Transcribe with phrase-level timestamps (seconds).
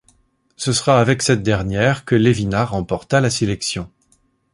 [0.55, 3.87] Ce sera avec cette dernière que Levina remporta la sélection.